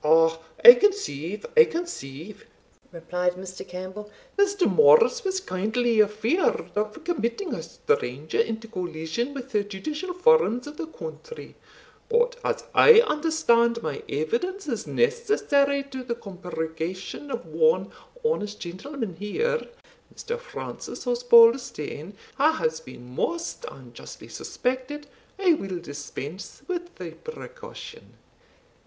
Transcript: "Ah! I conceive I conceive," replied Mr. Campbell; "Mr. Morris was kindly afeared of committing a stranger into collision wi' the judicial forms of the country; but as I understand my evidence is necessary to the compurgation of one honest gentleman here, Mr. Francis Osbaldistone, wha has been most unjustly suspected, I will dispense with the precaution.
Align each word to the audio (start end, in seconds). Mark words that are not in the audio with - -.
"Ah! 0.03 0.35
I 0.65 0.73
conceive 0.73 1.45
I 1.55 1.65
conceive," 1.65 2.47
replied 2.91 3.33
Mr. 3.33 3.67
Campbell; 3.67 4.09
"Mr. 4.35 4.67
Morris 4.67 5.23
was 5.23 5.39
kindly 5.39 5.99
afeared 6.01 6.71
of 6.75 7.03
committing 7.03 7.53
a 7.53 7.61
stranger 7.61 8.39
into 8.39 8.67
collision 8.67 9.35
wi' 9.35 9.41
the 9.41 9.63
judicial 9.63 10.15
forms 10.15 10.65
of 10.65 10.77
the 10.77 10.87
country; 10.87 11.53
but 12.09 12.35
as 12.43 12.63
I 12.73 13.01
understand 13.01 13.83
my 13.83 14.01
evidence 14.09 14.67
is 14.67 14.87
necessary 14.87 15.83
to 15.91 16.03
the 16.03 16.15
compurgation 16.15 17.29
of 17.29 17.45
one 17.45 17.91
honest 18.25 18.59
gentleman 18.59 19.17
here, 19.19 19.67
Mr. 20.15 20.39
Francis 20.39 21.05
Osbaldistone, 21.05 22.13
wha 22.39 22.53
has 22.53 22.79
been 22.79 23.13
most 23.13 23.67
unjustly 23.69 24.29
suspected, 24.29 25.05
I 25.37 25.53
will 25.53 25.77
dispense 25.77 26.63
with 26.67 26.95
the 26.95 27.11
precaution. 27.11 28.13